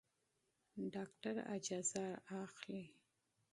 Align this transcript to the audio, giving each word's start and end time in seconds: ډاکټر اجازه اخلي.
ډاکټر 0.93 1.35
اجازه 1.55 2.05
اخلي. 2.43 2.83